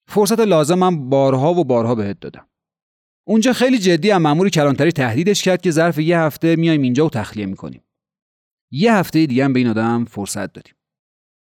فرصت 0.07 0.39
لازم 0.39 0.75
من 0.75 1.09
بارها 1.09 1.53
و 1.53 1.63
بارها 1.63 1.95
بهت 1.95 2.19
دادم. 2.19 2.45
اونجا 3.27 3.53
خیلی 3.53 3.77
جدی 3.77 4.12
هم 4.12 4.22
مأمور 4.22 4.50
کلانتری 4.50 4.92
تهدیدش 4.92 5.44
کرد 5.44 5.62
که 5.62 5.72
ظرف 5.72 6.00
یه 6.00 6.20
هفته 6.20 6.56
میایم 6.56 6.82
اینجا 6.82 7.06
و 7.06 7.10
تخلیه 7.10 7.46
می‌کنیم 7.46 7.82
یه 8.72 8.94
هفته 8.94 9.25
دیگه 9.25 9.46
هم 9.46 9.53
به 9.53 9.60
این 9.60 9.70
آدم 9.70 10.06
فرصت 10.06 10.53
دادیم 10.53 10.74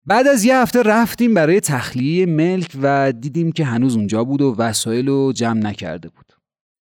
بعد 0.07 0.27
از 0.27 0.45
یه 0.45 0.57
هفته 0.57 0.81
رفتیم 0.81 1.33
برای 1.33 1.59
تخلیه 1.59 2.25
ملک 2.25 2.77
و 2.81 3.11
دیدیم 3.11 3.51
که 3.51 3.65
هنوز 3.65 3.95
اونجا 3.95 4.23
بود 4.23 4.41
و 4.41 4.55
وسایل 4.57 5.07
رو 5.07 5.33
جمع 5.35 5.59
نکرده 5.59 6.09
بود. 6.09 6.25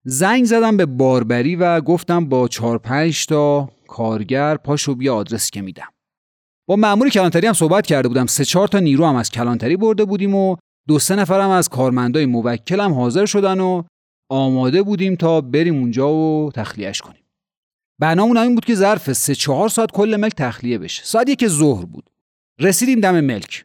زنگ 0.04 0.45
زدم 0.45 0.76
به 0.76 0.87
باربری 0.87 1.56
و 1.56 1.80
گفتم 1.80 2.28
با 2.28 2.49
چهار 2.49 2.78
پنج 2.78 3.26
تا 3.26 3.71
کارگر 3.88 4.56
پاشو 4.56 4.95
بیا 4.95 5.14
آدرس 5.14 5.50
که 5.50 5.62
میدم. 5.62 5.88
با 6.68 6.76
مأمور 6.76 7.09
کلانتری 7.09 7.47
هم 7.47 7.52
صحبت 7.52 7.87
کرده 7.87 8.09
بودم 8.09 8.26
سه 8.26 8.45
چهار 8.45 8.68
تا 8.68 8.78
نیرو 8.78 9.06
هم 9.06 9.16
از 9.16 9.30
کلانتری 9.30 9.76
برده 9.76 10.04
بودیم 10.04 10.35
و 10.35 10.56
دو 10.88 10.99
سه 10.99 11.16
نفرم 11.16 11.50
از 11.50 11.68
کارمندای 11.68 12.26
موکل 12.26 12.80
هم 12.80 12.92
حاضر 12.92 13.26
شدن 13.26 13.61
و 13.61 13.83
آماده 14.28 14.83
بودیم 14.83 15.14
تا 15.14 15.40
بریم 15.40 15.75
اونجا 15.75 16.14
و 16.14 16.52
تخلیهش 16.52 17.00
کنیم. 17.00 17.23
برنامون 17.99 18.37
این 18.37 18.54
بود 18.54 18.64
که 18.64 18.75
ظرف 18.75 19.12
سه 19.12 19.35
چهار 19.35 19.68
ساعت 19.68 19.90
کل 19.90 20.16
ملک 20.16 20.33
تخلیه 20.37 20.78
بشه. 20.78 21.04
ساعت 21.04 21.28
یک 21.28 21.49
ظهر 21.49 21.85
بود. 21.85 22.11
رسیدیم 22.61 23.00
دم 23.00 23.21
ملک 23.21 23.64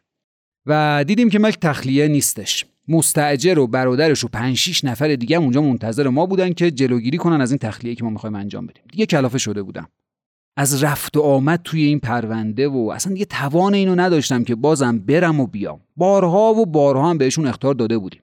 و 0.66 1.04
دیدیم 1.06 1.30
که 1.30 1.38
ملک 1.38 1.58
تخلیه 1.60 2.08
نیستش 2.08 2.66
مستعجر 2.88 3.58
و 3.58 3.66
برادرش 3.66 4.24
و 4.24 4.28
5 4.28 4.56
6 4.56 4.84
نفر 4.84 5.14
دیگه 5.14 5.36
اونجا 5.36 5.62
منتظر 5.62 6.08
ما 6.08 6.26
بودن 6.26 6.52
که 6.52 6.70
جلوگیری 6.70 7.18
کنن 7.18 7.40
از 7.40 7.50
این 7.50 7.58
تخلیه 7.58 7.94
که 7.94 8.04
ما 8.04 8.10
می‌خوایم 8.10 8.34
انجام 8.34 8.66
بدیم 8.66 8.82
دیگه 8.90 9.06
کلافه 9.06 9.38
شده 9.38 9.62
بودم 9.62 9.88
از 10.56 10.82
رفت 10.82 11.16
و 11.16 11.20
آمد 11.20 11.60
توی 11.64 11.82
این 11.82 12.00
پرونده 12.00 12.68
و 12.68 12.90
اصلا 12.94 13.12
دیگه 13.12 13.24
توان 13.24 13.74
اینو 13.74 13.94
نداشتم 13.94 14.44
که 14.44 14.54
بازم 14.54 14.98
برم 14.98 15.40
و 15.40 15.46
بیام 15.46 15.80
بارها 15.96 16.54
و 16.54 16.66
بارها 16.66 17.10
هم 17.10 17.18
بهشون 17.18 17.46
اختار 17.46 17.74
داده 17.74 17.98
بودیم 17.98 18.22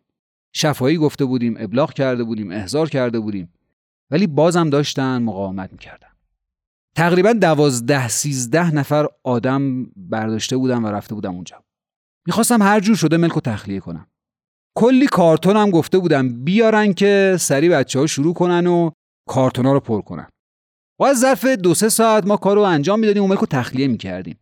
شفایی 0.53 0.97
گفته 0.97 1.25
بودیم 1.25 1.55
ابلاغ 1.59 1.93
کرده 1.93 2.23
بودیم 2.23 2.51
احضار 2.51 2.89
کرده 2.89 3.19
بودیم. 3.19 3.53
ولی 4.11 4.27
بازم 4.27 4.69
داشتن 4.69 5.21
مقاومت 5.21 5.71
می‌کردن. 5.71 6.07
تقریبا 6.95 7.33
دوازده 7.33 8.07
سیزده 8.07 8.71
نفر 8.71 9.07
آدم 9.23 9.85
برداشته 9.95 10.57
بودم 10.57 10.85
و 10.85 10.87
رفته 10.87 11.15
بودم 11.15 11.35
اونجا. 11.35 11.63
می‌خواستم 12.27 12.61
هر 12.61 12.79
جور 12.79 12.95
شده 12.95 13.17
ملک 13.17 13.37
و 13.37 13.39
تخلیه 13.39 13.79
کنم. 13.79 14.07
کلی 14.77 15.07
کارتون 15.07 15.55
هم 15.57 15.69
گفته 15.69 15.99
بودم 15.99 16.43
بیارن 16.43 16.93
که 16.93 17.35
سری 17.39 17.69
بچه 17.69 17.99
ها 17.99 18.07
شروع 18.07 18.33
کنن 18.33 18.67
و 18.67 18.91
کارتون 19.29 19.65
ها 19.65 19.73
رو 19.73 19.79
پر 19.79 20.01
کنن. 20.01 20.27
و 20.99 21.03
از 21.03 21.19
ظرف 21.19 21.45
دو 21.45 21.73
سه 21.73 21.89
ساعت 21.89 22.27
ما 22.27 22.37
کار 22.37 22.55
رو 22.55 22.61
انجام 22.61 22.99
می‌دادیم 22.99 23.23
و 23.23 23.27
ملک 23.27 23.39
رو 23.39 23.47
تخلیه 23.49 23.87
می‌کردیم. 23.87 24.39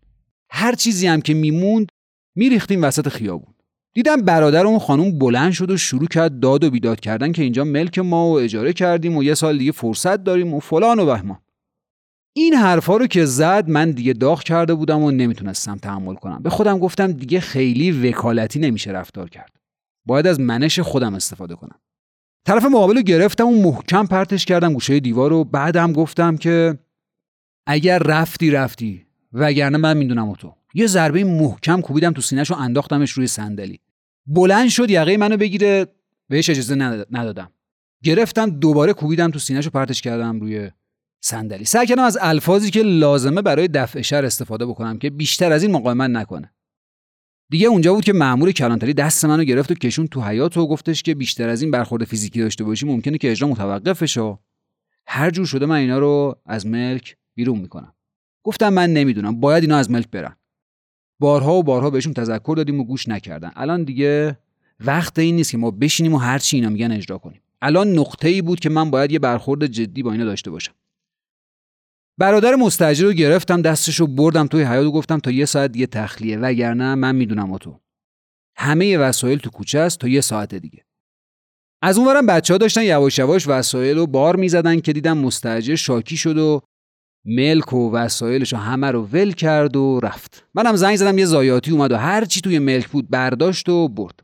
هر 0.52 0.76
چیزی 0.76 1.08
هم 1.08 1.22
که 1.22 1.34
میموند 1.34 1.90
میریختیم 2.36 2.84
وسط 2.84 3.10
خیابون. 3.10 3.54
دیدم 3.98 4.22
برادر 4.22 4.66
اون 4.66 4.80
خانوم 4.80 5.20
بلند 5.20 5.52
شد 5.52 5.72
و 5.72 5.78
شروع 5.78 6.08
کرد 6.08 6.40
داد 6.40 6.64
و 6.64 6.70
بیداد 6.70 7.00
کردن 7.00 7.32
که 7.32 7.44
اینجا 7.44 7.64
ملک 7.64 8.00
ما 8.00 8.30
و 8.30 8.40
اجاره 8.40 8.74
کردیم 8.74 9.18
و 9.18 9.24
یه 9.24 9.34
سال 9.34 9.58
دیگه 9.58 9.72
فرصت 9.72 10.24
داریم 10.24 10.54
و 10.54 10.60
فلان 10.60 11.00
و 11.00 11.06
بهمان. 11.06 11.40
این 12.34 12.54
حرفا 12.54 12.98
رو 12.98 13.08
که 13.08 13.26
زد 13.26 13.70
من 13.70 13.92
دیگه 13.92 14.14
داغ 14.14 14.44
کرده 14.44 14.74
بودم 14.74 15.02
و 15.02 15.12
نمی‌تونستم 15.12 15.78
تحمل 15.78 16.16
کنم. 16.16 16.44
به 16.44 16.50
خودم 16.50 16.80
گفتم 16.80 17.12
دیگه 17.12 17.40
خیلی 17.40 18.10
وکالتی 18.10 18.60
نمیشه 18.60 18.92
رفتار 18.92 19.30
کرد. 19.30 19.52
باید 20.06 20.28
از 20.28 20.40
منش 20.40 20.80
خودم 20.80 21.16
استفاده 21.16 21.56
کنم. 21.56 21.80
طرف 22.46 22.66
مقابل 22.66 22.96
رو 22.96 23.02
گرفتم 23.02 23.48
و 23.48 23.62
محکم 23.62 24.06
پرتش 24.06 24.46
کردم 24.46 24.74
گوشه 24.74 25.00
دیوار 25.00 25.34
و 25.34 25.44
بعدم 25.44 25.94
گفتم 25.94 26.38
که 26.38 26.78
اگر 27.68 28.00
رفتی 28.00 28.52
رفتی 28.52 29.06
وگرنه 29.34 29.78
من 29.78 29.98
می‌دونم 29.98 30.34
تو. 30.34 30.54
یه 30.74 30.88
ضربه 30.88 31.24
محکم 31.24 31.82
کوبیدم 31.82 32.12
تو 32.12 32.22
سینهش 32.22 32.52
و 32.52 32.56
انداختمش 32.56 33.12
روی 33.12 33.28
صندلی. 33.28 33.80
بلند 34.28 34.70
شد 34.70 34.90
یقه 34.90 35.18
منو 35.18 35.38
بگیره 35.38 35.88
بهش 36.30 36.50
اجازه 36.50 36.76
ندادم. 37.12 37.52
گرفتم 38.04 38.50
دوباره 38.50 38.94
کوبیدم 38.94 39.32
تو 39.32 39.40
سینهش 39.40 39.68
و 39.68 39.70
پرتش 39.70 40.02
کردم 40.02 40.40
روی 40.40 40.72
صندلی. 41.22 41.66
سعی 41.66 41.88
کردم 41.88 42.04
از 42.04 42.18
الفاظی 42.22 42.72
که 42.72 42.82
لازمه 42.82 43.42
برای 43.42 43.68
دفع 43.68 44.02
شر 44.02 44.26
استفاده 44.26 44.66
بکنم 44.66 45.00
که 45.00 45.10
بیشتر 45.10 45.52
از 45.52 45.64
این 45.64 45.72
مقاومت 45.72 46.10
نکنه. 46.10 46.54
دیگه 47.50 47.68
اونجا 47.68 47.94
بود 47.94 48.04
که 48.04 48.14
مأمور 48.14 48.52
کلانتری 48.52 48.94
دست 48.94 49.26
منو 49.26 49.44
گرفت 49.44 49.72
و 49.72 49.74
کشون 49.74 50.08
تو 50.08 50.22
حیات 50.22 50.58
و 50.58 50.68
گفتش 50.68 51.04
که 51.04 51.16
بیشتر 51.16 51.50
از 51.50 51.62
این 51.62 51.72
برخورد 51.72 52.04
فیزیکی 52.04 52.40
داشته 52.40 52.64
باشی 52.64 52.86
ممکنه 52.86 53.18
که 53.18 53.32
اجرا 53.32 53.48
متوقف 53.48 54.04
بشه 54.04 54.38
هر 55.08 55.30
جور 55.30 55.46
شده 55.46 55.66
من 55.66 55.76
اینا 55.76 56.00
رو 56.00 56.42
از 56.46 56.66
ملک 56.66 57.18
بیرون 57.36 57.60
می‌کنم. 57.60 57.94
گفتم 58.44 58.70
من 58.70 58.94
نمی‌دونم 58.94 59.40
باید 59.40 59.64
اینا 59.64 59.78
از 59.78 59.92
ملک 59.92 60.08
برن 60.12 60.37
بارها 61.20 61.54
و 61.54 61.64
بارها 61.64 61.90
بهشون 61.90 62.14
تذکر 62.14 62.54
دادیم 62.58 62.80
و 62.80 62.84
گوش 62.84 63.08
نکردن. 63.08 63.52
الان 63.56 63.84
دیگه 63.84 64.38
وقت 64.80 65.20
این 65.20 65.36
نیست 65.36 65.52
که 65.52 65.58
ما 65.58 65.72
بشینیم 65.72 66.14
و 66.14 66.18
هر 66.18 66.40
چی 66.40 66.58
اینا 66.58 66.70
میگن 66.70 66.92
اجرا 66.92 67.18
کنیم. 67.18 67.42
الان 67.62 68.00
نقطه 68.00 68.28
ای 68.28 68.42
بود 68.42 68.60
که 68.60 68.70
من 68.70 68.92
باید 68.92 69.12
یه 69.12 69.20
برخورد 69.20 69.66
جدی 69.66 70.04
با 70.04 70.12
اینا 70.12 70.26
داشته 70.26 70.52
باشم. 70.52 70.74
برادر 72.20 72.56
مستجر 72.56 73.06
رو 73.06 73.14
گرفتم 73.14 73.62
دستشو 73.62 74.08
بردم 74.08 74.48
توی 74.48 74.64
حیات 74.64 74.86
و 74.86 74.92
گفتم 74.92 75.20
تا 75.20 75.32
یه 75.32 75.46
ساعت 75.46 75.72
دیگه 75.72 75.86
تخلیه 75.88 76.38
وگرنه 76.38 76.96
من 76.96 77.16
می‌دونم 77.16 77.58
تو 77.58 77.80
همه 78.58 78.98
وسایل 78.98 79.40
تو 79.40 79.50
کوچه 79.50 79.80
است 79.80 80.00
تا 80.00 80.08
یه 80.08 80.22
ساعت 80.22 80.56
دیگه. 80.56 80.86
از 81.82 81.98
اونورم 81.98 82.26
بچه 82.26 82.54
ها 82.54 82.58
داشتن 82.58 82.84
یواش 82.84 83.20
یواش 83.20 83.48
وسایل 83.48 83.98
رو 83.98 84.08
بار 84.08 84.36
می‌زدن 84.36 84.80
که 84.80 84.94
دیدم 84.94 85.18
مستجر 85.18 85.76
شاکی 85.76 86.18
شد 86.18 86.38
و 86.38 86.62
ملک 87.28 87.74
و 87.74 87.92
وسایلش 87.92 88.54
و 88.54 88.58
همه 88.58 88.92
رو 88.92 89.04
ول 89.04 89.32
کرد 89.32 89.76
و 89.76 90.00
رفت. 90.04 90.48
منم 90.54 90.76
زنگ 90.76 90.96
زدم 90.96 91.18
یه 91.18 91.26
زایاتی 91.26 91.72
اومد 91.72 91.92
و 91.92 91.96
هر 91.98 92.26
چی 92.26 92.42
توی 92.42 92.60
ملک 92.60 92.88
بود 92.88 93.10
برداشت 93.10 93.70
و 93.70 93.88
برد. 93.88 94.20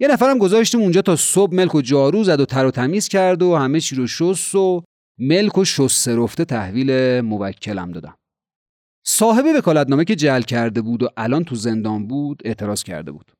یه 0.00 0.08
نفرم 0.08 0.38
گذاشتیم 0.38 0.80
اونجا 0.80 1.02
تا 1.02 1.16
صبح 1.16 1.54
ملک 1.54 1.74
و 1.74 1.80
جارو 1.80 2.24
زد 2.24 2.40
و 2.40 2.46
تر 2.46 2.66
و 2.66 2.70
تمیز 2.70 3.08
کرد 3.08 3.42
و 3.42 3.56
همه 3.56 3.80
چی 3.80 3.96
رو 3.96 4.06
شست 4.06 4.54
و 4.54 4.82
ملک 5.18 5.58
و 5.58 5.64
شسته 5.64 6.16
رفته 6.16 6.44
تحویل 6.44 7.20
موکلم 7.20 7.92
دادم. 7.92 8.16
صاحب 9.06 9.44
وکالتنامه 9.58 10.04
که 10.04 10.16
جل 10.16 10.42
کرده 10.42 10.82
بود 10.82 11.02
و 11.02 11.08
الان 11.16 11.44
تو 11.44 11.54
زندان 11.54 12.06
بود 12.06 12.42
اعتراض 12.44 12.82
کرده 12.82 13.12
بود. 13.12 13.32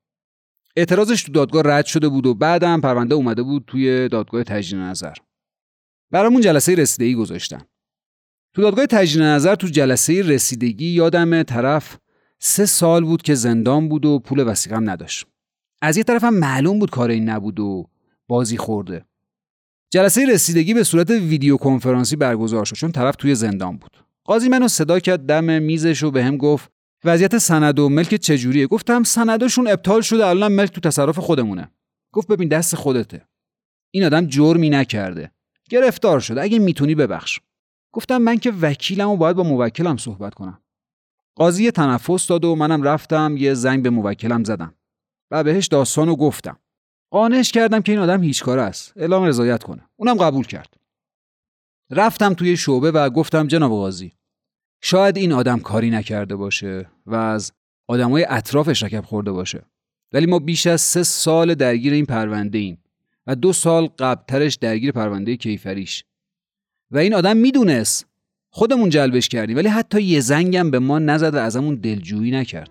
اعتراضش 0.76 1.23
تو 1.23 1.33
دادگاه 1.33 1.62
رد 1.67 1.87
شده 1.87 2.09
بود 2.09 2.26
و 2.26 2.35
بعدم 2.35 2.81
پرونده 2.81 3.14
اومده 3.14 3.43
بود 3.43 3.64
توی 3.67 4.09
دادگاه 4.09 4.45
تجدید 4.45 4.81
نظر. 4.81 5.14
برامون 6.12 6.41
جلسه 6.41 6.75
رسیدگی 6.75 7.14
گذاشتن. 7.14 7.62
تو 8.55 8.63
دادگاه 8.63 8.87
تجدید 8.87 9.23
نظر 9.23 9.55
تو 9.55 9.67
جلسه 9.67 10.23
رسیدگی 10.23 10.87
یادم 10.87 11.43
طرف 11.43 11.99
سه 12.39 12.67
سال 12.67 13.05
بود 13.05 13.23
که 13.23 13.35
زندان 13.35 13.89
بود 13.89 14.07
و 14.07 14.19
پول 14.19 14.41
وسیقم 14.47 14.91
نداشت. 14.91 15.27
از 15.83 15.97
یه 15.97 16.03
طرف 16.03 16.25
هم 16.25 16.35
معلوم 16.35 16.79
بود 16.79 16.91
کار 16.91 17.11
این 17.11 17.29
نبود 17.29 17.61
و 17.61 17.89
بازی 18.29 18.57
خورده. 18.57 19.05
جلسه 19.91 20.27
رسیدگی 20.27 20.75
به 20.75 20.85
صورت 20.85 21.11
ویدیو 21.11 21.57
کنفرانسی 21.57 22.17
برگزار 22.17 22.65
شد 22.65 22.77
چون 22.77 22.93
طرف 22.93 23.17
توی 23.17 23.35
زندان 23.35 23.77
بود. 23.77 24.05
قاضی 24.25 24.49
منو 24.49 24.69
صدا 24.69 25.01
کرد 25.01 25.27
دم 25.27 25.63
میزش 25.63 26.03
و 26.03 26.11
بهم 26.11 26.37
گفت 26.37 26.71
وضعیت 27.05 27.39
سند 27.39 27.79
و 27.79 27.89
ملک 27.89 28.15
چجوریه؟ 28.15 28.67
گفتم 28.67 29.03
سنداشون 29.03 29.69
ابطال 29.69 30.01
شده 30.01 30.27
الان 30.27 30.53
ملک 30.53 30.71
تو 30.71 30.81
تصرف 30.81 31.19
خودمونه. 31.19 31.71
گفت 32.13 32.29
ببین 32.29 32.49
دست 32.49 32.77
خودته. 32.77 33.27
این 33.91 34.05
آدم 34.05 34.27
جرمی 34.27 34.71
نکرده. 34.71 35.31
گرفتار 35.71 36.21
شده. 36.21 36.43
اگه 36.43 36.59
می‌تونی 36.59 36.95
ببخش. 36.95 37.39
گفتم 37.95 38.19
من 38.19 38.39
که 38.39 38.53
وکیلم 38.61 39.09
و 39.09 39.17
باید 39.17 39.37
با 39.37 39.43
موکلم 39.43 39.97
صحبت 39.97 40.35
کنم. 40.35 40.61
قاضی 41.37 41.71
تنفس 41.71 42.27
داد 42.27 42.45
و 42.45 42.55
منم 42.55 42.83
رفتم 42.83 43.37
یه 43.37 43.55
زنگ 43.55 43.83
به 43.83 43.91
موکلم 43.91 44.45
زدم. 44.45 44.75
و 45.31 45.45
بهش 45.45 45.67
داستانو 45.67 46.17
گفتم. 46.17 46.59
قانعش 47.11 47.53
کردم 47.53 47.81
که 47.81 47.93
این 47.93 48.01
آدم 48.01 48.23
هیچ 48.23 48.43
کار 48.43 48.59
است. 48.59 48.93
اعلام 48.97 49.25
رضایت 49.25 49.63
کنه. 49.63 49.89
اونم 49.97 50.15
قبول 50.15 50.47
کرد. 50.47 50.75
رفتم 51.91 52.35
توی 52.35 52.57
شعبه 52.57 52.91
و 52.91 53.11
گفتم 53.11 53.47
جناب 53.47 53.71
قاضی 53.71 54.13
شاید 54.83 55.17
این 55.17 55.33
آدم 55.33 55.59
کاری 55.59 55.91
نکرده 55.91 56.37
باشه 56.37 56.91
و 57.07 57.15
از 57.15 57.53
آدمای 57.89 58.27
اطرافش 58.29 58.83
رکب 58.83 59.05
خورده 59.05 59.33
باشه. 59.33 59.65
ولی 60.13 60.27
ما 60.27 60.39
بیش 60.39 60.67
از 60.67 60.81
سه 60.81 61.03
سال 61.03 61.55
درگیر 61.55 61.93
این 61.93 62.07
پرونده 62.07 62.59
ایم 62.59 62.85
و 63.27 63.37
دو 63.37 63.53
سال 63.53 63.87
قبلترش 63.87 64.55
درگیر 64.55 64.93
پرونده 64.93 65.37
کیفریش. 65.37 66.05
و 66.95 66.99
این 66.99 67.15
آدم 67.15 67.37
می‌دونست. 67.37 68.07
خودمون 68.51 68.89
جلبش 68.89 69.29
کردیم 69.29 69.57
ولی 69.57 69.69
حتی 69.69 70.03
یه 70.03 70.21
زنگم 70.21 70.71
به 70.71 70.79
ما 70.79 70.99
نزد 70.99 71.35
و 71.35 71.39
ازمون 71.39 71.75
دلجویی 71.75 72.31
نکرد. 72.31 72.71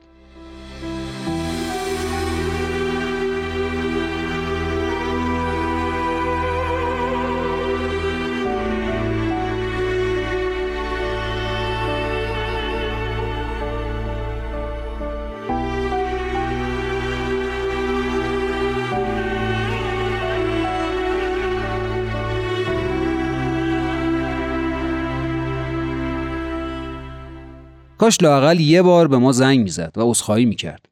کاش 28.04 28.22
لاقل 28.22 28.60
یه 28.60 28.82
بار 28.82 29.08
به 29.08 29.18
ما 29.18 29.32
زنگ 29.32 29.60
می‌زد 29.60 29.98
و 29.98 30.02
عذرخواهی 30.02 30.46
می‌کرد. 30.46 30.90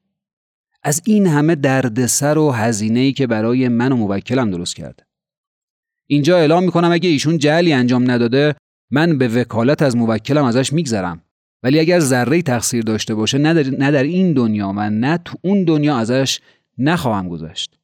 از 0.83 1.01
این 1.05 1.27
همه 1.27 1.55
دردسر 1.55 2.37
و 2.37 2.51
هزینه‌ای 2.51 3.13
که 3.13 3.27
برای 3.27 3.67
من 3.67 3.91
و 3.91 3.95
موکلم 3.95 4.51
درست 4.51 4.75
کرده. 4.75 5.03
اینجا 6.07 6.37
اعلام 6.37 6.63
می‌کنم 6.63 6.91
اگه 6.91 7.09
ایشون 7.09 7.37
جلی 7.37 7.73
انجام 7.73 8.11
نداده 8.11 8.55
من 8.91 9.17
به 9.17 9.27
وکالت 9.27 9.81
از 9.81 9.95
موکلم 9.95 10.43
ازش 10.43 10.73
میگذرم. 10.73 11.21
ولی 11.63 11.79
اگر 11.79 11.99
ذره 11.99 12.41
تقصیر 12.41 12.83
داشته 12.83 13.15
باشه 13.15 13.37
نه 13.37 13.53
در, 13.53 13.69
نه 13.69 13.91
در 13.91 14.03
این 14.03 14.33
دنیا 14.33 14.73
و 14.77 14.89
نه 14.89 15.17
تو 15.17 15.37
اون 15.41 15.63
دنیا 15.63 15.97
ازش 15.97 16.39
نخواهم 16.77 17.29
گذشت. 17.29 17.79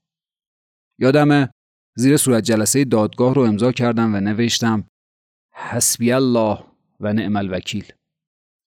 یادم 0.99 1.49
زیر 1.95 2.17
صورت 2.17 2.43
جلسه 2.43 2.85
دادگاه 2.85 3.33
رو 3.33 3.41
امضا 3.41 3.71
کردم 3.71 4.15
و 4.15 4.19
نوشتم 4.19 4.83
حسبی 5.53 6.11
الله 6.11 6.59
و 6.99 7.13
نعم 7.13 7.35
الوکیل. 7.35 7.93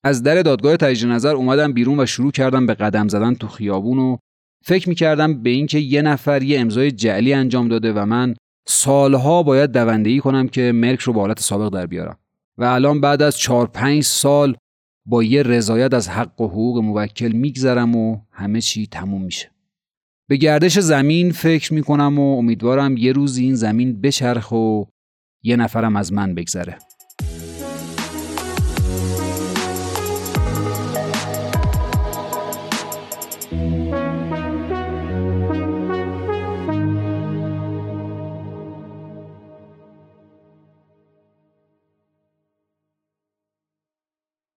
از 0.04 0.22
در 0.22 0.42
دادگاه 0.42 0.76
تجدید 0.76 1.10
نظر 1.10 1.34
اومدم 1.34 1.72
بیرون 1.72 2.00
و 2.00 2.06
شروع 2.06 2.32
کردم 2.32 2.66
به 2.66 2.74
قدم 2.74 3.08
زدن 3.08 3.34
تو 3.34 3.48
خیابون 3.48 3.98
و 3.98 4.16
فکر 4.64 4.88
می‌کردم 4.88 5.42
به 5.42 5.50
اینکه 5.50 5.78
یه 5.78 6.02
نفر 6.02 6.42
یه 6.42 6.60
امضای 6.60 6.90
جعلی 6.90 7.32
انجام 7.32 7.68
داده 7.68 7.92
و 7.92 8.04
من 8.04 8.34
سالها 8.68 9.42
باید 9.42 9.72
دوندگی 9.72 10.20
کنم 10.20 10.48
که 10.48 10.72
ملک 10.72 11.00
رو 11.00 11.12
به 11.12 11.20
حالت 11.20 11.40
سابق 11.40 11.74
در 11.74 11.86
بیارم. 11.86 12.18
و 12.58 12.64
الان 12.64 13.00
بعد 13.00 13.22
از 13.22 13.38
چهار 13.38 13.66
پنج 13.66 14.02
سال 14.02 14.56
با 15.06 15.22
یه 15.22 15.42
رضایت 15.42 15.94
از 15.94 16.08
حق 16.08 16.40
و 16.40 16.46
حقوق 16.46 16.78
موکل 16.78 17.32
میگذرم 17.32 17.96
و 17.96 18.18
همه 18.30 18.60
چی 18.60 18.86
تموم 18.86 19.22
میشه. 19.22 19.50
به 20.28 20.36
گردش 20.36 20.78
زمین 20.78 21.32
فکر 21.32 21.74
می‌کنم 21.74 22.18
و 22.18 22.38
امیدوارم 22.38 22.96
یه 22.96 23.12
روز 23.12 23.36
این 23.36 23.54
زمین 23.54 24.00
بچرخ 24.00 24.52
و 24.52 24.84
یه 25.42 25.56
نفرم 25.56 25.96
از 25.96 26.12
من 26.12 26.34
بگذره. 26.34 26.78